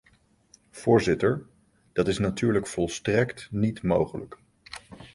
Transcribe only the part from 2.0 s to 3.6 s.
is natuurlijk volstrekt